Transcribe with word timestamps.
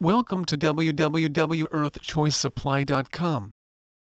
Welcome 0.00 0.44
to 0.44 0.56
www.earthchoicesupply.com. 0.56 3.50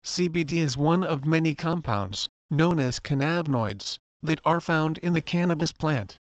CBD 0.06 0.54
is 0.54 0.78
one 0.78 1.04
of 1.04 1.26
many 1.26 1.56
compounds, 1.56 2.30
known 2.52 2.80
as 2.80 3.00
cannabinoids, 3.00 3.98
that 4.22 4.40
are 4.46 4.62
found 4.62 5.00
in 5.00 5.14
the 5.14 5.24
cannabis 5.24 5.72
plant. 5.72 6.20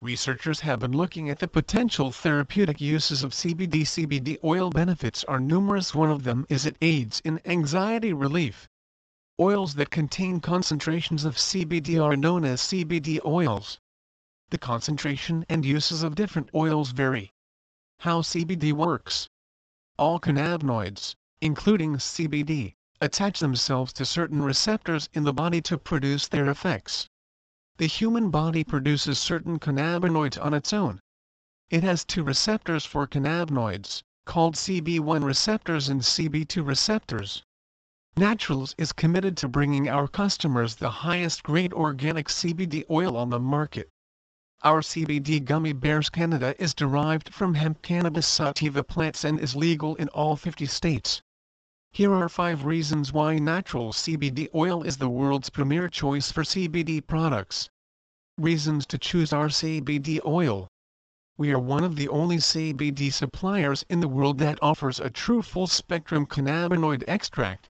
Researchers 0.00 0.60
have 0.60 0.78
been 0.78 0.92
looking 0.92 1.28
at 1.28 1.40
the 1.40 1.46
potential 1.46 2.10
therapeutic 2.10 2.80
uses 2.80 3.22
of 3.22 3.32
CBD. 3.32 3.82
CBD 3.82 4.38
oil 4.42 4.70
benefits 4.70 5.24
are 5.24 5.40
numerous. 5.40 5.94
One 5.94 6.10
of 6.10 6.24
them 6.24 6.46
is 6.48 6.64
it 6.64 6.78
aids 6.80 7.20
in 7.22 7.42
anxiety 7.44 8.14
relief. 8.14 8.66
Oils 9.38 9.74
that 9.74 9.90
contain 9.90 10.40
concentrations 10.40 11.26
of 11.26 11.36
CBD 11.36 12.02
are 12.02 12.16
known 12.16 12.46
as 12.46 12.62
CBD 12.62 13.22
oils. 13.26 13.78
The 14.48 14.56
concentration 14.56 15.44
and 15.50 15.66
uses 15.66 16.02
of 16.02 16.14
different 16.14 16.48
oils 16.54 16.92
vary. 16.92 17.34
How 18.00 18.20
CBD 18.20 18.72
works. 18.72 19.28
All 19.98 20.20
cannabinoids, 20.20 21.14
including 21.40 21.96
CBD, 21.96 22.74
attach 23.00 23.40
themselves 23.40 23.92
to 23.94 24.04
certain 24.04 24.42
receptors 24.42 25.08
in 25.12 25.24
the 25.24 25.32
body 25.32 25.60
to 25.62 25.78
produce 25.78 26.28
their 26.28 26.48
effects. 26.50 27.08
The 27.78 27.86
human 27.86 28.30
body 28.30 28.64
produces 28.64 29.18
certain 29.18 29.58
cannabinoids 29.58 30.42
on 30.42 30.54
its 30.54 30.72
own. 30.72 31.00
It 31.68 31.82
has 31.82 32.04
two 32.04 32.22
receptors 32.22 32.84
for 32.84 33.06
cannabinoids, 33.06 34.02
called 34.24 34.54
CB1 34.56 35.24
receptors 35.24 35.88
and 35.88 36.00
CB2 36.00 36.66
receptors. 36.66 37.42
Naturals 38.16 38.74
is 38.78 38.92
committed 38.92 39.36
to 39.36 39.48
bringing 39.48 39.88
our 39.88 40.08
customers 40.08 40.76
the 40.76 40.90
highest 40.90 41.42
grade 41.42 41.72
organic 41.72 42.28
CBD 42.28 42.84
oil 42.90 43.16
on 43.16 43.30
the 43.30 43.40
market. 43.40 43.90
Our 44.62 44.80
CBD 44.80 45.44
Gummy 45.44 45.74
Bears 45.74 46.08
Canada 46.08 46.54
is 46.58 46.72
derived 46.72 47.34
from 47.34 47.54
hemp 47.54 47.82
cannabis 47.82 48.26
sativa 48.26 48.82
plants 48.82 49.22
and 49.22 49.38
is 49.38 49.54
legal 49.54 49.96
in 49.96 50.08
all 50.08 50.34
50 50.34 50.64
states. 50.64 51.20
Here 51.90 52.12
are 52.14 52.28
5 52.28 52.64
reasons 52.64 53.12
why 53.12 53.38
natural 53.38 53.92
CBD 53.92 54.48
oil 54.54 54.82
is 54.82 54.96
the 54.96 55.10
world's 55.10 55.50
premier 55.50 55.88
choice 55.88 56.32
for 56.32 56.42
CBD 56.42 57.06
products. 57.06 57.68
Reasons 58.38 58.86
to 58.86 58.96
choose 58.96 59.30
our 59.30 59.48
CBD 59.48 60.20
oil. 60.24 60.68
We 61.36 61.52
are 61.52 61.58
one 61.58 61.84
of 61.84 61.96
the 61.96 62.08
only 62.08 62.38
CBD 62.38 63.12
suppliers 63.12 63.84
in 63.90 64.00
the 64.00 64.08
world 64.08 64.38
that 64.38 64.58
offers 64.62 64.98
a 64.98 65.10
true 65.10 65.42
full-spectrum 65.42 66.24
cannabinoid 66.26 67.04
extract. 67.06 67.68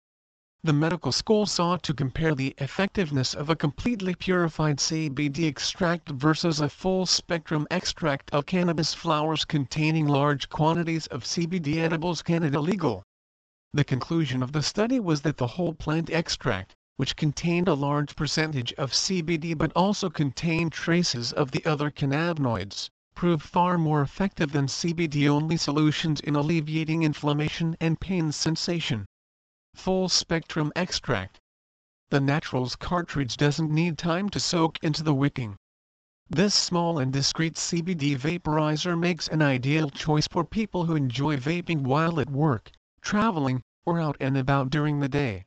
The 0.62 0.74
medical 0.74 1.14
school 1.14 1.46
sought 1.46 1.84
to 1.84 1.94
compare 1.94 2.36
the 2.36 2.54
effectiveness 2.58 3.34
of 3.34 3.50
a 3.50 3.56
completely 3.56 4.14
purified 4.14 4.80
CBD 4.80 5.48
extract 5.48 6.10
versus 6.10 6.60
a 6.60 6.68
full-spectrum 6.68 7.66
extract 7.72 8.30
of 8.32 8.46
cannabis 8.46 8.94
flowers 8.94 9.46
containing 9.46 10.06
large 10.06 10.50
quantities 10.50 11.08
of 11.08 11.24
CBD 11.24 11.78
edibles 11.78 12.22
Canada 12.22 12.60
legal. 12.60 13.04
The 13.72 13.86
conclusion 13.86 14.44
of 14.44 14.52
the 14.52 14.62
study 14.62 15.00
was 15.00 15.22
that 15.22 15.38
the 15.38 15.48
whole 15.48 15.74
plant 15.74 16.10
extract, 16.10 16.76
which 16.98 17.16
contained 17.16 17.70
a 17.70 17.74
large 17.74 18.18
percentage 18.18 18.74
of 18.74 18.92
CBD 18.92 19.58
but 19.58 19.72
also 19.78 20.10
contained 20.10 20.74
traces 20.74 21.32
of 21.32 21.52
the 21.52 21.64
other 21.64 21.90
cannabinoids, 21.90 22.90
proved 23.16 23.44
far 23.44 23.78
more 23.78 24.02
effective 24.02 24.52
than 24.52 24.68
CBD-only 24.68 25.56
solutions 25.56 26.20
in 26.20 26.36
alleviating 26.36 27.04
inflammation 27.04 27.78
and 27.80 28.02
pain 28.02 28.34
sensation 28.34 29.06
full 29.76 30.10
spectrum 30.10 30.72
extract. 30.76 31.40
The 32.10 32.20
Naturals 32.20 32.76
cartridge 32.76 33.38
doesn't 33.38 33.72
need 33.72 33.98
time 33.98 34.30
to 34.30 34.40
soak 34.40 34.78
into 34.82 35.04
the 35.04 35.14
wicking. 35.14 35.58
This 36.30 36.54
small 36.54 37.00
and 37.00 37.14
discreet 37.14 37.56
CBD 37.56 38.18
vaporizer 38.18 38.96
makes 38.96 39.28
an 39.28 39.42
ideal 39.42 39.90
choice 39.90 40.28
for 40.28 40.44
people 40.44 40.86
who 40.86 40.96
enjoy 40.96 41.38
vaping 41.38 41.82
while 41.82 42.20
at 42.20 42.30
work, 42.30 42.72
traveling, 43.02 43.62
or 43.86 44.00
out 44.00 44.18
and 44.20 44.38
about 44.38 44.70
during 44.70 45.00
the 45.00 45.10
day. 45.10 45.46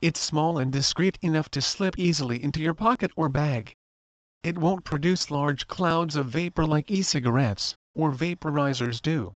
It's 0.00 0.20
small 0.20 0.58
and 0.58 0.72
discreet 0.72 1.16
enough 1.22 1.48
to 1.52 1.62
slip 1.62 1.98
easily 1.98 2.42
into 2.42 2.60
your 2.60 2.74
pocket 2.74 3.10
or 3.16 3.28
bag. 3.28 3.74
It 4.42 4.58
won't 4.58 4.84
produce 4.84 5.30
large 5.30 5.68
clouds 5.68 6.16
of 6.16 6.26
vapor 6.26 6.66
like 6.66 6.90
e-cigarettes, 6.90 7.76
or 7.94 8.12
vaporizers 8.12 9.00
do. 9.00 9.32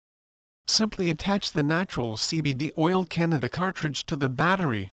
Simply 0.67 1.11
attach 1.11 1.51
the 1.51 1.61
natural 1.61 2.17
CBD 2.17 2.71
Oil 2.77 3.05
Canada 3.05 3.49
cartridge 3.49 4.05
to 4.07 4.15
the 4.15 4.29
battery. 4.29 4.89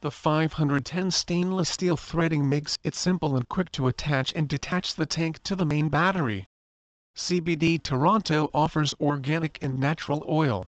The 0.00 0.10
510 0.10 1.10
stainless 1.10 1.68
steel 1.68 1.96
threading 1.96 2.48
makes 2.48 2.76
it 2.82 2.94
simple 2.94 3.36
and 3.36 3.48
quick 3.48 3.70
to 3.72 3.86
attach 3.86 4.32
and 4.34 4.48
detach 4.48 4.94
the 4.94 5.06
tank 5.06 5.42
to 5.44 5.54
the 5.54 5.64
main 5.64 5.88
battery. 5.88 6.46
CBD 7.16 7.82
Toronto 7.82 8.50
offers 8.52 8.94
organic 9.00 9.62
and 9.62 9.78
natural 9.78 10.24
oil. 10.28 10.66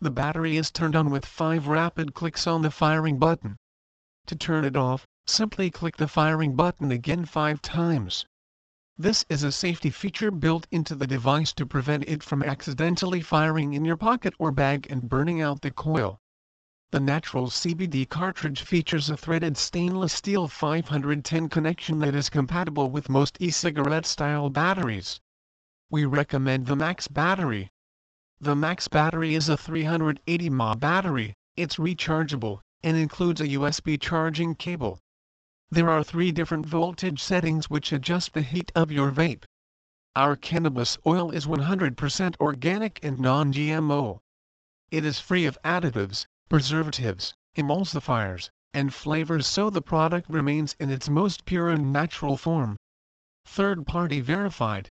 The 0.00 0.10
battery 0.10 0.56
is 0.56 0.70
turned 0.70 0.96
on 0.96 1.10
with 1.10 1.26
5 1.26 1.68
rapid 1.68 2.14
clicks 2.14 2.46
on 2.46 2.62
the 2.62 2.70
firing 2.70 3.18
button. 3.18 3.56
To 4.26 4.34
turn 4.34 4.64
it 4.64 4.76
off, 4.76 5.06
simply 5.26 5.70
click 5.70 5.98
the 5.98 6.08
firing 6.08 6.56
button 6.56 6.90
again 6.90 7.26
5 7.26 7.60
times. 7.62 8.26
This 9.00 9.24
is 9.28 9.44
a 9.44 9.52
safety 9.52 9.90
feature 9.90 10.32
built 10.32 10.66
into 10.72 10.96
the 10.96 11.06
device 11.06 11.52
to 11.52 11.64
prevent 11.64 12.02
it 12.08 12.20
from 12.20 12.42
accidentally 12.42 13.20
firing 13.20 13.72
in 13.72 13.84
your 13.84 13.96
pocket 13.96 14.34
or 14.40 14.50
bag 14.50 14.88
and 14.90 15.08
burning 15.08 15.40
out 15.40 15.60
the 15.60 15.70
coil. 15.70 16.18
The 16.90 16.98
natural 16.98 17.46
CBD 17.46 18.08
cartridge 18.08 18.60
features 18.60 19.08
a 19.08 19.16
threaded 19.16 19.56
stainless 19.56 20.12
steel 20.12 20.48
510 20.48 21.48
connection 21.48 22.00
that 22.00 22.16
is 22.16 22.28
compatible 22.28 22.90
with 22.90 23.08
most 23.08 23.36
e-cigarette 23.38 24.04
style 24.04 24.50
batteries. 24.50 25.20
We 25.90 26.04
recommend 26.04 26.66
the 26.66 26.74
Max 26.74 27.06
battery. 27.06 27.70
The 28.40 28.56
Max 28.56 28.88
battery 28.88 29.36
is 29.36 29.48
a 29.48 29.56
380 29.56 30.50
mAh 30.50 30.74
battery, 30.74 31.34
it's 31.56 31.76
rechargeable, 31.76 32.62
and 32.82 32.96
includes 32.96 33.40
a 33.40 33.46
USB 33.46 34.00
charging 34.00 34.56
cable. 34.56 34.98
There 35.70 35.90
are 35.90 36.02
three 36.02 36.32
different 36.32 36.64
voltage 36.64 37.22
settings 37.22 37.68
which 37.68 37.92
adjust 37.92 38.32
the 38.32 38.40
heat 38.40 38.72
of 38.74 38.90
your 38.90 39.10
vape. 39.10 39.44
Our 40.16 40.34
cannabis 40.34 40.96
oil 41.06 41.30
is 41.30 41.44
100% 41.46 42.36
organic 42.40 42.98
and 43.04 43.18
non-GMO. 43.18 44.18
It 44.90 45.04
is 45.04 45.20
free 45.20 45.44
of 45.44 45.58
additives, 45.62 46.24
preservatives, 46.48 47.34
emulsifiers, 47.54 48.48
and 48.72 48.94
flavors 48.94 49.46
so 49.46 49.68
the 49.68 49.82
product 49.82 50.30
remains 50.30 50.74
in 50.80 50.88
its 50.90 51.10
most 51.10 51.44
pure 51.44 51.68
and 51.68 51.92
natural 51.92 52.38
form. 52.38 52.78
Third-party 53.44 54.22
verified. 54.22 54.88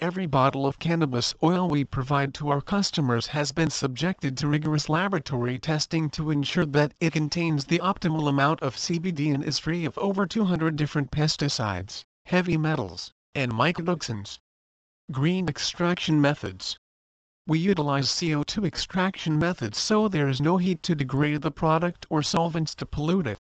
Every 0.00 0.26
bottle 0.26 0.64
of 0.64 0.78
cannabis 0.78 1.34
oil 1.42 1.68
we 1.68 1.82
provide 1.82 2.32
to 2.34 2.50
our 2.50 2.60
customers 2.60 3.26
has 3.26 3.50
been 3.50 3.68
subjected 3.68 4.36
to 4.36 4.46
rigorous 4.46 4.88
laboratory 4.88 5.58
testing 5.58 6.08
to 6.10 6.30
ensure 6.30 6.66
that 6.66 6.94
it 7.00 7.14
contains 7.14 7.64
the 7.64 7.80
optimal 7.80 8.28
amount 8.28 8.62
of 8.62 8.76
CBD 8.76 9.34
and 9.34 9.42
is 9.42 9.58
free 9.58 9.84
of 9.84 9.98
over 9.98 10.24
200 10.24 10.76
different 10.76 11.10
pesticides, 11.10 12.04
heavy 12.26 12.56
metals, 12.56 13.12
and 13.34 13.52
mycotoxins. 13.52 14.38
Green 15.10 15.48
extraction 15.48 16.20
methods. 16.20 16.78
We 17.48 17.58
utilize 17.58 18.06
CO2 18.06 18.64
extraction 18.64 19.36
methods 19.36 19.78
so 19.78 20.06
there 20.06 20.28
is 20.28 20.40
no 20.40 20.58
heat 20.58 20.80
to 20.84 20.94
degrade 20.94 21.42
the 21.42 21.50
product 21.50 22.06
or 22.08 22.22
solvents 22.22 22.76
to 22.76 22.86
pollute 22.86 23.26
it. 23.26 23.38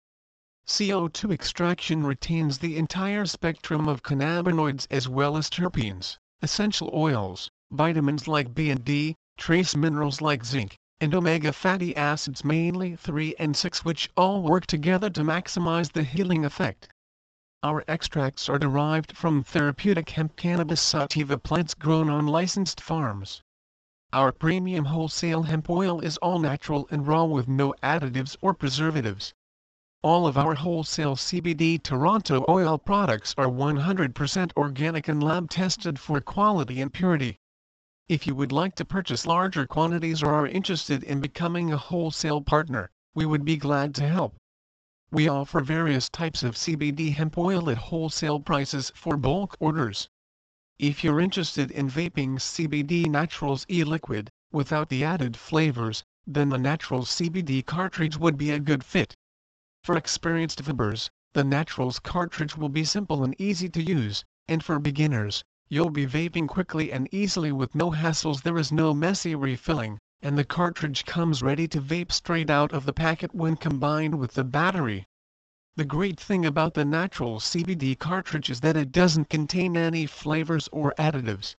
CO2 0.68 1.32
extraction 1.32 2.06
retains 2.06 2.58
the 2.58 2.76
entire 2.76 3.26
spectrum 3.26 3.88
of 3.88 4.04
cannabinoids 4.04 4.86
as 4.88 5.08
well 5.08 5.36
as 5.36 5.50
terpenes 5.50 6.18
essential 6.44 6.90
oils, 6.92 7.50
vitamins 7.72 8.28
like 8.28 8.54
B 8.54 8.68
and 8.68 8.84
D, 8.84 9.16
trace 9.38 9.74
minerals 9.74 10.20
like 10.20 10.44
zinc, 10.44 10.76
and 11.00 11.14
omega 11.14 11.54
fatty 11.54 11.96
acids 11.96 12.44
mainly 12.44 12.96
3 12.96 13.34
and 13.38 13.56
6 13.56 13.82
which 13.82 14.10
all 14.14 14.42
work 14.42 14.66
together 14.66 15.08
to 15.08 15.22
maximize 15.22 15.92
the 15.92 16.02
healing 16.02 16.44
effect. 16.44 16.90
Our 17.62 17.82
extracts 17.88 18.50
are 18.50 18.58
derived 18.58 19.16
from 19.16 19.42
therapeutic 19.42 20.10
hemp 20.10 20.36
cannabis 20.36 20.82
sativa 20.82 21.38
plants 21.38 21.72
grown 21.72 22.10
on 22.10 22.26
licensed 22.26 22.78
farms. 22.78 23.40
Our 24.12 24.30
premium 24.30 24.84
wholesale 24.84 25.44
hemp 25.44 25.70
oil 25.70 26.00
is 26.00 26.18
all 26.18 26.38
natural 26.38 26.86
and 26.90 27.06
raw 27.06 27.24
with 27.24 27.48
no 27.48 27.74
additives 27.82 28.36
or 28.42 28.52
preservatives. 28.52 29.32
All 30.04 30.26
of 30.26 30.36
our 30.36 30.54
wholesale 30.54 31.16
CBD 31.16 31.82
Toronto 31.82 32.44
oil 32.46 32.76
products 32.76 33.34
are 33.38 33.46
100% 33.46 34.52
organic 34.54 35.08
and 35.08 35.22
lab 35.22 35.48
tested 35.48 35.98
for 35.98 36.20
quality 36.20 36.82
and 36.82 36.92
purity. 36.92 37.38
If 38.06 38.26
you 38.26 38.34
would 38.34 38.52
like 38.52 38.74
to 38.74 38.84
purchase 38.84 39.24
larger 39.24 39.66
quantities 39.66 40.22
or 40.22 40.30
are 40.34 40.46
interested 40.46 41.02
in 41.04 41.22
becoming 41.22 41.72
a 41.72 41.78
wholesale 41.78 42.42
partner, 42.42 42.90
we 43.14 43.24
would 43.24 43.46
be 43.46 43.56
glad 43.56 43.94
to 43.94 44.06
help. 44.06 44.36
We 45.10 45.26
offer 45.26 45.62
various 45.62 46.10
types 46.10 46.42
of 46.42 46.54
CBD 46.54 47.14
hemp 47.14 47.38
oil 47.38 47.70
at 47.70 47.78
wholesale 47.78 48.40
prices 48.40 48.92
for 48.94 49.16
bulk 49.16 49.56
orders. 49.58 50.10
If 50.78 51.02
you're 51.02 51.18
interested 51.18 51.70
in 51.70 51.88
vaping 51.88 52.34
CBD 52.34 53.06
Naturals 53.06 53.64
e-liquid, 53.70 54.28
without 54.52 54.90
the 54.90 55.02
added 55.02 55.34
flavors, 55.34 56.04
then 56.26 56.50
the 56.50 56.58
Natural 56.58 57.06
CBD 57.06 57.64
cartridge 57.64 58.18
would 58.18 58.36
be 58.36 58.50
a 58.50 58.60
good 58.60 58.84
fit. 58.84 59.16
For 59.84 59.98
experienced 59.98 60.60
vapers, 60.60 61.10
the 61.34 61.44
Naturals 61.44 61.98
cartridge 61.98 62.56
will 62.56 62.70
be 62.70 62.84
simple 62.84 63.22
and 63.22 63.38
easy 63.38 63.68
to 63.68 63.82
use, 63.82 64.24
and 64.48 64.64
for 64.64 64.78
beginners, 64.78 65.44
You'll 65.68 65.90
be 65.90 66.06
vaping 66.06 66.48
quickly 66.48 66.90
and 66.90 67.06
easily 67.12 67.52
with 67.52 67.74
no 67.74 67.90
hassles 67.90 68.40
there 68.40 68.56
is 68.56 68.72
no 68.72 68.94
messy 68.94 69.34
refilling, 69.34 69.98
and 70.22 70.38
the 70.38 70.44
cartridge 70.44 71.04
comes 71.04 71.42
ready 71.42 71.68
to 71.68 71.82
vape 71.82 72.12
straight 72.12 72.48
out 72.48 72.72
of 72.72 72.86
the 72.86 72.94
packet 72.94 73.34
when 73.34 73.56
combined 73.56 74.18
with 74.18 74.32
the 74.32 74.42
battery. 74.44 75.04
The 75.76 75.84
great 75.84 76.18
thing 76.18 76.46
about 76.46 76.72
the 76.72 76.86
natural 76.86 77.38
CBD 77.38 77.98
cartridge 77.98 78.48
is 78.48 78.60
that 78.60 78.78
it 78.78 78.90
doesn't 78.90 79.28
contain 79.28 79.76
any 79.76 80.06
flavors 80.06 80.66
or 80.72 80.94
additives. 80.98 81.56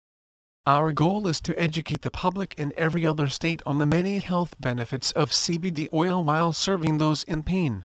Our 0.67 0.93
goal 0.93 1.27
is 1.29 1.43
to 1.43 1.61
educate 1.61 2.01
the 2.01 2.11
public 2.11 2.55
in 2.57 2.73
every 2.75 3.05
other 3.05 3.29
state 3.29 3.61
on 3.67 3.77
the 3.77 3.85
many 3.85 4.19
health 4.19 4.55
benefits 4.59 5.13
of 5.13 5.31
CBD 5.31 5.89
oil 5.93 6.25
while 6.25 6.55
serving 6.55 6.97
those 6.97 7.23
in 7.25 7.43
pain. 7.43 7.83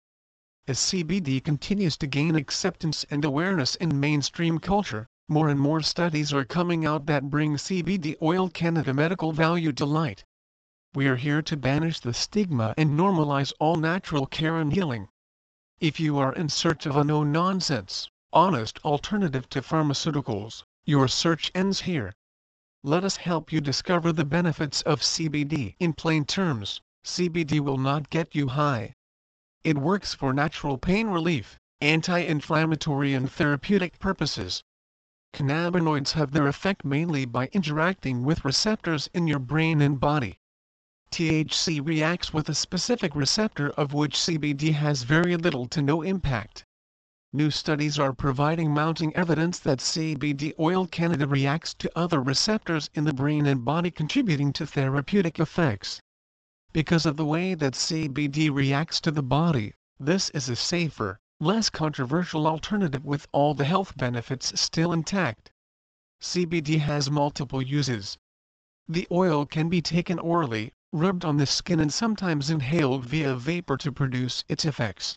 As 0.68 0.80
CBD 0.80 1.44
continues 1.44 1.96
to 1.98 2.08
gain 2.08 2.34
acceptance 2.34 3.06
and 3.08 3.24
awareness 3.24 3.76
in 3.76 4.00
mainstream 4.00 4.58
culture, 4.58 5.06
more 5.28 5.48
and 5.48 5.60
more 5.60 5.80
studies 5.80 6.32
are 6.32 6.44
coming 6.44 6.84
out 6.84 7.06
that 7.06 7.30
bring 7.30 7.54
CBD 7.54 8.16
oil 8.20 8.48
Canada 8.48 8.92
medical 8.92 9.30
value 9.30 9.70
to 9.74 9.86
light. 9.86 10.24
We 10.92 11.06
are 11.06 11.14
here 11.14 11.40
to 11.40 11.56
banish 11.56 12.00
the 12.00 12.12
stigma 12.12 12.74
and 12.76 12.98
normalize 12.98 13.52
all 13.60 13.76
natural 13.76 14.26
care 14.26 14.56
and 14.56 14.72
healing. 14.72 15.06
If 15.78 16.00
you 16.00 16.18
are 16.18 16.32
in 16.32 16.48
search 16.48 16.84
of 16.84 16.96
a 16.96 17.04
no-nonsense, 17.04 18.10
honest 18.32 18.80
alternative 18.84 19.48
to 19.50 19.62
pharmaceuticals, 19.62 20.64
your 20.84 21.06
search 21.06 21.52
ends 21.54 21.82
here. 21.82 22.12
Let 22.82 23.04
us 23.04 23.18
help 23.18 23.52
you 23.52 23.60
discover 23.60 24.12
the 24.12 24.24
benefits 24.24 24.82
of 24.82 25.00
CBD. 25.00 25.76
In 25.78 25.92
plain 25.92 26.24
terms, 26.24 26.80
CBD 27.04 27.60
will 27.60 27.78
not 27.78 28.10
get 28.10 28.34
you 28.34 28.48
high. 28.48 28.94
It 29.66 29.78
works 29.78 30.14
for 30.14 30.32
natural 30.32 30.78
pain 30.78 31.08
relief, 31.08 31.58
anti-inflammatory 31.80 33.14
and 33.14 33.28
therapeutic 33.28 33.98
purposes. 33.98 34.62
Cannabinoids 35.32 36.12
have 36.12 36.30
their 36.30 36.46
effect 36.46 36.84
mainly 36.84 37.24
by 37.24 37.48
interacting 37.48 38.22
with 38.22 38.44
receptors 38.44 39.10
in 39.12 39.26
your 39.26 39.40
brain 39.40 39.80
and 39.80 39.98
body. 39.98 40.38
THC 41.10 41.84
reacts 41.84 42.32
with 42.32 42.48
a 42.48 42.54
specific 42.54 43.16
receptor 43.16 43.70
of 43.70 43.92
which 43.92 44.14
CBD 44.14 44.72
has 44.74 45.02
very 45.02 45.36
little 45.36 45.66
to 45.66 45.82
no 45.82 46.00
impact. 46.02 46.64
New 47.32 47.50
studies 47.50 47.98
are 47.98 48.12
providing 48.12 48.72
mounting 48.72 49.12
evidence 49.16 49.58
that 49.58 49.80
CBD 49.80 50.52
oil 50.60 50.86
Canada 50.86 51.26
reacts 51.26 51.74
to 51.74 51.90
other 51.98 52.22
receptors 52.22 52.88
in 52.94 53.02
the 53.02 53.12
brain 53.12 53.46
and 53.46 53.64
body 53.64 53.90
contributing 53.90 54.52
to 54.52 54.64
therapeutic 54.64 55.40
effects. 55.40 56.00
Because 56.76 57.06
of 57.06 57.16
the 57.16 57.24
way 57.24 57.54
that 57.54 57.72
CBD 57.72 58.52
reacts 58.52 59.00
to 59.00 59.10
the 59.10 59.22
body, 59.22 59.72
this 59.98 60.28
is 60.34 60.50
a 60.50 60.56
safer, 60.56 61.18
less 61.40 61.70
controversial 61.70 62.46
alternative 62.46 63.02
with 63.02 63.26
all 63.32 63.54
the 63.54 63.64
health 63.64 63.96
benefits 63.96 64.60
still 64.60 64.92
intact. 64.92 65.50
CBD 66.20 66.80
has 66.80 67.10
multiple 67.10 67.62
uses. 67.62 68.18
The 68.86 69.08
oil 69.10 69.46
can 69.46 69.70
be 69.70 69.80
taken 69.80 70.18
orally, 70.18 70.70
rubbed 70.92 71.24
on 71.24 71.38
the 71.38 71.46
skin 71.46 71.80
and 71.80 71.90
sometimes 71.90 72.50
inhaled 72.50 73.06
via 73.06 73.36
vapor 73.36 73.78
to 73.78 73.90
produce 73.90 74.44
its 74.46 74.66
effects. 74.66 75.16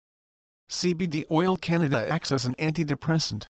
CBD 0.69 1.25
Oil 1.29 1.57
Canada 1.57 2.09
acts 2.09 2.31
as 2.31 2.45
an 2.45 2.55
antidepressant, 2.55 3.47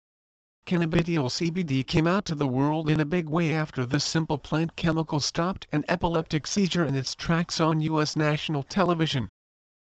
Cannabidiol 0.67 1.29
CBD 1.29 1.87
came 1.87 2.05
out 2.05 2.25
to 2.25 2.35
the 2.35 2.45
world 2.45 2.89
in 2.89 2.99
a 2.99 3.05
big 3.05 3.29
way 3.29 3.53
after 3.53 3.85
the 3.85 4.01
simple 4.01 4.37
plant 4.37 4.75
chemical 4.75 5.21
stopped 5.21 5.65
an 5.71 5.85
epileptic 5.87 6.45
seizure 6.45 6.83
in 6.83 6.93
its 6.93 7.15
tracks 7.15 7.61
on 7.61 7.79
U.S. 7.79 8.17
national 8.17 8.63
television. 8.63 9.29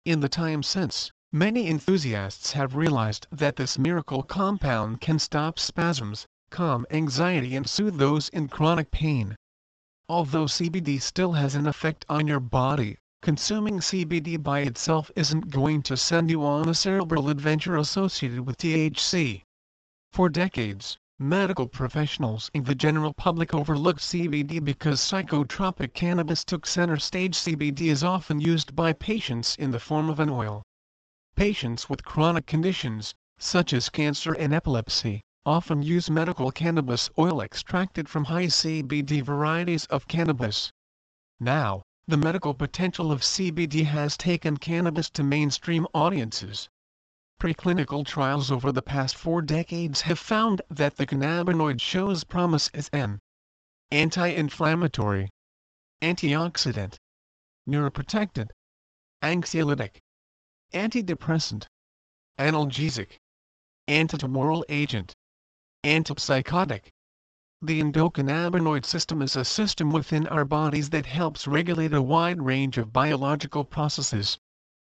In 0.04 0.18
the 0.18 0.28
time 0.28 0.64
since, 0.64 1.12
many 1.30 1.68
enthusiasts 1.68 2.54
have 2.54 2.74
realized 2.74 3.28
that 3.30 3.54
this 3.54 3.78
miracle 3.78 4.24
compound 4.24 5.00
can 5.00 5.20
stop 5.20 5.60
spasms, 5.60 6.26
calm 6.50 6.86
anxiety 6.90 7.54
and 7.54 7.70
soothe 7.70 7.98
those 7.98 8.28
in 8.30 8.48
chronic 8.48 8.90
pain. 8.90 9.36
Although 10.08 10.46
CBD 10.46 11.00
still 11.00 11.34
has 11.34 11.54
an 11.54 11.68
effect 11.68 12.04
on 12.08 12.26
your 12.26 12.40
body, 12.40 12.98
consuming 13.22 13.78
CBD 13.78 14.42
by 14.42 14.62
itself 14.62 15.12
isn't 15.14 15.50
going 15.50 15.82
to 15.82 15.96
send 15.96 16.30
you 16.30 16.44
on 16.44 16.68
a 16.68 16.74
cerebral 16.74 17.28
adventure 17.28 17.76
associated 17.76 18.40
with 18.40 18.58
THC. 18.58 19.44
For 20.14 20.28
decades, 20.28 20.96
medical 21.18 21.66
professionals 21.66 22.48
and 22.54 22.64
the 22.64 22.76
general 22.76 23.12
public 23.12 23.52
overlooked 23.52 23.98
CBD 23.98 24.62
because 24.64 25.00
psychotropic 25.00 25.92
cannabis 25.92 26.44
took 26.44 26.66
center 26.66 26.98
stage. 26.98 27.36
CBD 27.36 27.88
is 27.88 28.04
often 28.04 28.40
used 28.40 28.76
by 28.76 28.92
patients 28.92 29.56
in 29.56 29.72
the 29.72 29.80
form 29.80 30.08
of 30.08 30.20
an 30.20 30.30
oil. 30.30 30.62
Patients 31.34 31.88
with 31.90 32.04
chronic 32.04 32.46
conditions, 32.46 33.12
such 33.38 33.72
as 33.72 33.88
cancer 33.88 34.32
and 34.34 34.54
epilepsy, 34.54 35.20
often 35.44 35.82
use 35.82 36.08
medical 36.08 36.52
cannabis 36.52 37.10
oil 37.18 37.40
extracted 37.40 38.08
from 38.08 38.26
high 38.26 38.46
CBD 38.46 39.20
varieties 39.20 39.84
of 39.86 40.06
cannabis. 40.06 40.70
Now, 41.40 41.82
the 42.06 42.16
medical 42.16 42.54
potential 42.54 43.10
of 43.10 43.22
CBD 43.22 43.86
has 43.86 44.16
taken 44.16 44.58
cannabis 44.58 45.10
to 45.10 45.24
mainstream 45.24 45.88
audiences. 45.92 46.68
Preclinical 47.40 48.06
trials 48.06 48.50
over 48.50 48.72
the 48.72 48.82
past 48.82 49.16
four 49.16 49.42
decades 49.42 50.02
have 50.02 50.18
found 50.18 50.62
that 50.70 50.96
the 50.96 51.06
cannabinoid 51.06 51.80
shows 51.80 52.24
promise 52.24 52.68
as 52.68 52.88
an 52.92 53.20
anti-inflammatory, 53.90 55.28
antioxidant, 56.00 56.96
neuroprotectant, 57.68 58.50
anxiolytic, 59.22 60.00
antidepressant, 60.72 61.66
analgesic, 62.38 63.18
antitumoral 63.88 64.64
agent, 64.68 65.14
antipsychotic. 65.84 66.90
The 67.62 67.80
endocannabinoid 67.82 68.84
system 68.84 69.22
is 69.22 69.36
a 69.36 69.44
system 69.44 69.90
within 69.90 70.26
our 70.28 70.44
bodies 70.44 70.90
that 70.90 71.06
helps 71.06 71.46
regulate 71.46 71.94
a 71.94 72.02
wide 72.02 72.42
range 72.42 72.76
of 72.76 72.92
biological 72.92 73.64
processes. 73.64 74.38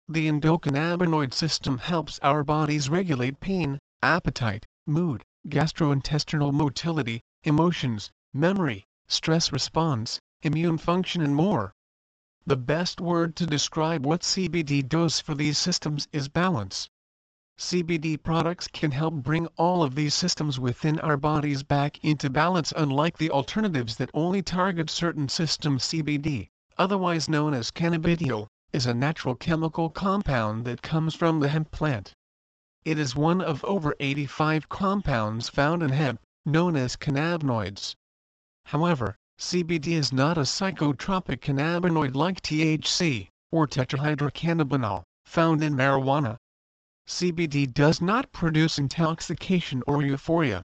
The 0.08 0.28
endocannabinoid 0.30 1.34
system 1.34 1.80
helps 1.80 2.20
our 2.20 2.44
bodies 2.44 2.90
regulate 2.90 3.40
pain, 3.40 3.80
appetite, 4.04 4.64
mood, 4.86 5.24
gastrointestinal 5.48 6.54
motility, 6.54 7.22
emotions, 7.44 8.12
memory, 8.32 8.86
stress 9.08 9.52
response, 9.52 10.20
immune 10.44 10.78
function 10.78 11.24
and 11.24 11.36
more. 11.36 11.74
The 12.46 12.56
best 12.56 13.02
word 13.02 13.36
to 13.38 13.48
describe 13.48 14.06
what 14.06 14.22
CBD 14.22 14.88
does 14.88 15.20
for 15.20 15.34
these 15.34 15.58
systems 15.58 16.08
is 16.12 16.30
balance. 16.30 16.88
CBD 17.58 18.22
products 18.22 18.68
can 18.68 18.92
help 18.92 19.16
bring 19.16 19.48
all 19.58 19.82
of 19.82 19.96
these 19.96 20.14
systems 20.14 20.60
within 20.60 21.00
our 21.00 21.18
bodies 21.18 21.64
back 21.64 21.98
into 22.04 22.30
balance 22.30 22.72
unlike 22.78 23.18
the 23.18 23.32
alternatives 23.32 23.96
that 23.96 24.12
only 24.14 24.44
target 24.44 24.92
certain 24.92 25.30
systems 25.30 25.84
CBD, 25.86 26.50
otherwise 26.78 27.28
known 27.28 27.56
as 27.56 27.72
cannabidiol, 27.72 28.50
is 28.76 28.86
a 28.86 28.94
natural 28.94 29.36
chemical 29.36 29.90
compound 29.90 30.66
that 30.66 30.82
comes 30.82 31.16
from 31.16 31.40
the 31.40 31.48
hemp 31.48 31.72
plant. 31.72 32.14
It 32.84 33.00
is 33.00 33.16
one 33.16 33.40
of 33.40 33.64
over 33.64 33.96
85 34.02 34.68
compounds 34.68 35.48
found 35.48 35.82
in 35.82 35.92
hemp, 35.92 36.20
known 36.46 36.76
as 36.76 36.98
cannabinoids. 36.98 37.96
However, 38.66 39.16
CBD 39.40 39.94
is 39.94 40.12
not 40.12 40.38
a 40.38 40.42
psychotropic 40.42 41.40
cannabinoid 41.40 42.18
like 42.18 42.42
THC, 42.42 43.30
or 43.50 43.66
tetrahydrocannabinol, 43.66 45.04
found 45.24 45.64
in 45.64 45.74
marijuana. 45.74 46.36
CBD 47.08 47.74
does 47.74 48.02
not 48.02 48.34
produce 48.34 48.78
intoxication 48.78 49.84
or 49.88 50.04
euphoria. 50.04 50.62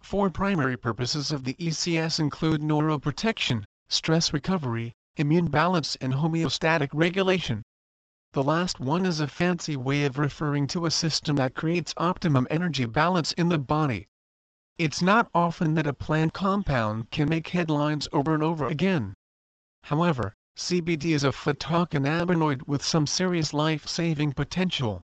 Four 0.00 0.30
primary 0.30 0.78
purposes 0.78 1.30
of 1.30 1.44
the 1.44 1.52
ECS 1.56 2.18
include 2.18 2.62
neuroprotection, 2.62 3.64
stress 3.90 4.32
recovery, 4.32 4.94
immune 5.16 5.46
balance 5.46 5.96
and 6.00 6.12
homeostatic 6.12 6.88
regulation. 6.92 7.62
The 8.32 8.42
last 8.42 8.80
one 8.80 9.06
is 9.06 9.20
a 9.20 9.28
fancy 9.28 9.76
way 9.76 10.04
of 10.04 10.18
referring 10.18 10.66
to 10.68 10.86
a 10.86 10.90
system 10.90 11.36
that 11.36 11.54
creates 11.54 11.94
optimum 11.96 12.48
energy 12.50 12.84
balance 12.84 13.32
in 13.32 13.48
the 13.48 13.58
body. 13.58 14.08
It's 14.76 15.00
not 15.00 15.30
often 15.32 15.74
that 15.74 15.86
a 15.86 15.92
plant 15.92 16.32
compound 16.32 17.12
can 17.12 17.28
make 17.28 17.46
headlines 17.48 18.08
over 18.12 18.34
and 18.34 18.42
over 18.42 18.66
again. 18.66 19.14
However, 19.84 20.34
CBD 20.56 21.14
is 21.14 21.22
a 21.22 21.30
phytocannabinoid 21.30 22.66
with 22.66 22.84
some 22.84 23.06
serious 23.06 23.54
life-saving 23.54 24.32
potential. 24.32 25.00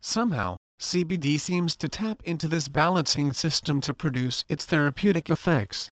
Somehow, 0.00 0.56
CBD 0.80 1.38
seems 1.38 1.76
to 1.76 1.88
tap 1.88 2.22
into 2.24 2.48
this 2.48 2.68
balancing 2.68 3.32
system 3.32 3.80
to 3.82 3.92
produce 3.92 4.44
its 4.48 4.64
therapeutic 4.64 5.28
effects. 5.28 5.90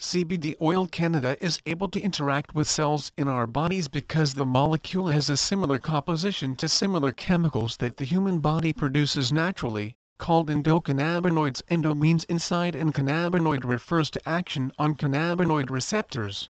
CBD 0.00 0.56
Oil 0.60 0.88
Canada 0.88 1.36
is 1.40 1.60
able 1.66 1.88
to 1.88 2.00
interact 2.00 2.52
with 2.52 2.68
cells 2.68 3.12
in 3.16 3.28
our 3.28 3.46
bodies 3.46 3.86
because 3.86 4.34
the 4.34 4.44
molecule 4.44 5.06
has 5.06 5.30
a 5.30 5.36
similar 5.36 5.78
composition 5.78 6.56
to 6.56 6.68
similar 6.68 7.12
chemicals 7.12 7.76
that 7.76 7.96
the 7.96 8.04
human 8.04 8.40
body 8.40 8.72
produces 8.72 9.32
naturally, 9.32 9.94
called 10.18 10.48
endocannabinoids. 10.48 11.62
Endo 11.68 11.94
means 11.94 12.24
inside 12.24 12.74
and 12.74 12.92
cannabinoid 12.92 13.62
refers 13.62 14.10
to 14.10 14.28
action 14.28 14.72
on 14.78 14.96
cannabinoid 14.96 15.70
receptors. 15.70 16.48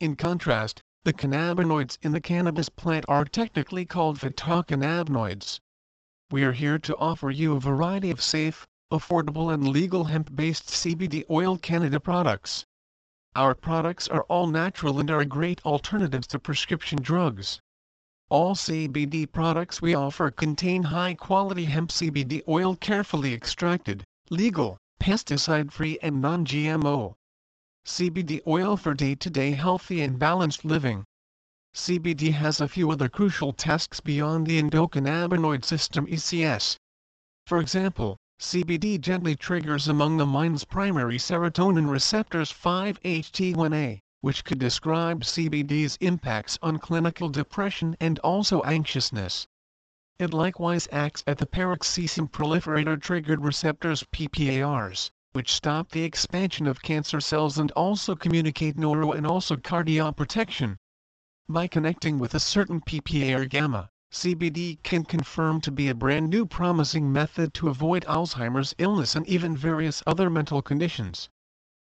In 0.00 0.16
contrast, 0.16 0.82
the 1.04 1.12
cannabinoids 1.12 1.96
in 2.02 2.10
the 2.10 2.20
cannabis 2.20 2.68
plant 2.68 3.04
are 3.06 3.24
technically 3.24 3.84
called 3.84 4.18
phytocannabinoids. 4.18 5.60
We 6.32 6.42
are 6.42 6.52
here 6.52 6.80
to 6.80 6.96
offer 6.96 7.30
you 7.30 7.54
a 7.54 7.60
variety 7.60 8.10
of 8.10 8.20
safe, 8.20 8.66
affordable 8.98 9.52
and 9.52 9.68
legal 9.68 10.04
hemp-based 10.04 10.68
CBD 10.68 11.24
oil 11.28 11.58
Canada 11.58 12.00
products. 12.00 12.64
Our 13.36 13.54
products 13.54 14.06
are 14.08 14.22
all 14.24 14.46
natural 14.46 15.00
and 15.00 15.10
are 15.10 15.24
great 15.24 15.60
alternatives 15.66 16.26
to 16.28 16.38
prescription 16.38 17.02
drugs. 17.02 17.60
All 18.28 18.54
CBD 18.54 19.30
products 19.30 19.82
we 19.82 19.94
offer 19.94 20.30
contain 20.30 20.84
high-quality 20.84 21.64
hemp 21.64 21.90
CBD 21.90 22.42
oil 22.48 22.76
carefully 22.76 23.34
extracted, 23.34 24.04
legal, 24.30 24.78
pesticide-free 25.00 25.98
and 26.00 26.22
non-GMO. 26.22 27.14
CBD 27.84 28.40
oil 28.46 28.76
for 28.76 28.94
day-to-day 28.94 29.52
-day 29.52 29.56
healthy 29.56 30.00
and 30.00 30.18
balanced 30.18 30.64
living. 30.64 31.04
CBD 31.74 32.32
has 32.32 32.60
a 32.60 32.68
few 32.68 32.90
other 32.92 33.08
crucial 33.08 33.52
tasks 33.52 34.00
beyond 34.00 34.46
the 34.46 34.62
endocannabinoid 34.62 35.64
system 35.64 36.06
ECS. 36.06 36.76
For 37.46 37.58
example, 37.58 38.16
CBD 38.44 39.00
gently 39.00 39.34
triggers 39.34 39.88
among 39.88 40.18
the 40.18 40.26
mind's 40.26 40.64
primary 40.64 41.16
serotonin 41.16 41.88
receptors 41.88 42.52
5-HT1A, 42.52 44.00
which 44.20 44.44
could 44.44 44.58
describe 44.58 45.22
CBD's 45.22 45.96
impacts 46.02 46.58
on 46.60 46.78
clinical 46.78 47.30
depression 47.30 47.96
and 48.00 48.18
also 48.18 48.60
anxiousness. 48.64 49.46
It 50.18 50.34
likewise 50.34 50.86
acts 50.92 51.24
at 51.26 51.38
the 51.38 51.46
peroxisome 51.46 52.30
proliferator 52.30 53.00
triggered 53.00 53.42
receptors 53.42 54.04
PPARs, 54.12 55.10
which 55.32 55.50
stop 55.50 55.90
the 55.90 56.04
expansion 56.04 56.66
of 56.66 56.82
cancer 56.82 57.22
cells 57.22 57.56
and 57.56 57.70
also 57.70 58.14
communicate 58.14 58.76
neuro 58.76 59.12
and 59.12 59.26
also 59.26 59.56
cardioprotection. 59.56 60.76
By 61.48 61.66
connecting 61.66 62.18
with 62.18 62.34
a 62.34 62.40
certain 62.40 62.82
PPAR 62.82 63.48
gamma, 63.48 63.88
CBD 64.14 64.80
can 64.84 65.04
confirm 65.04 65.60
to 65.60 65.72
be 65.72 65.88
a 65.88 65.94
brand 65.94 66.30
new 66.30 66.46
promising 66.46 67.12
method 67.12 67.52
to 67.54 67.68
avoid 67.68 68.04
Alzheimer's 68.04 68.72
illness 68.78 69.16
and 69.16 69.26
even 69.26 69.56
various 69.56 70.04
other 70.06 70.30
mental 70.30 70.62
conditions. 70.62 71.28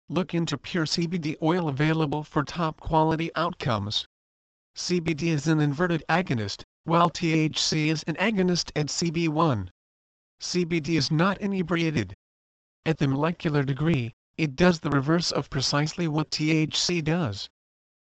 Look 0.09 0.33
into 0.33 0.57
pure 0.57 0.85
CBD 0.87 1.35
oil 1.43 1.69
available 1.69 2.23
for 2.23 2.45
top 2.45 2.79
quality 2.79 3.35
outcomes. 3.35 4.07
CBD 4.77 5.25
is 5.25 5.49
an 5.49 5.59
inverted 5.59 6.05
agonist, 6.09 6.63
while 6.85 7.11
THC 7.11 7.89
is 7.89 8.05
an 8.05 8.15
agonist 8.15 8.71
at 8.77 8.87
CB1. 8.87 9.71
CBD 10.41 10.91
is 10.91 11.11
not 11.11 11.41
inebriated. 11.41 12.15
At 12.87 12.99
the 12.99 13.09
molecular 13.09 13.65
degree, 13.65 14.15
it 14.39 14.55
does 14.55 14.79
the 14.79 14.91
reverse 14.91 15.33
of 15.33 15.51
precisely 15.51 16.07
what 16.07 16.31
THC 16.31 17.03
does. 17.03 17.51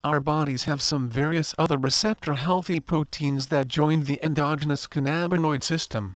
Our 0.04 0.20
bodies 0.20 0.64
have 0.64 0.82
some 0.82 1.08
various 1.08 1.54
other 1.56 1.78
receptor-healthy 1.78 2.80
proteins 2.80 3.46
that 3.46 3.68
join 3.68 4.04
the 4.04 4.20
endogenous 4.22 4.86
cannabinoid 4.86 5.62
system. 5.62 6.12